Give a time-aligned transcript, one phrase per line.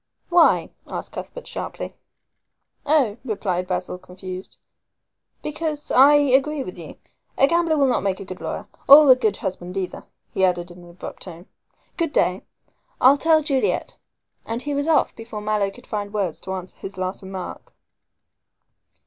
[0.29, 1.93] "Why?" asked Cuthbert sharply.
[2.87, 4.57] "Oh," replied Basil, confused,
[5.43, 6.95] "because I agree with you.
[7.37, 10.03] A gambler will not make a good lawyer or a good husband either,"
[10.33, 11.45] he added in an abrupt tone.
[11.97, 12.41] "Good day.
[12.99, 13.95] I'll tell Juliet,"
[14.43, 17.71] and he was off before Mallow could find words to answer his last remark.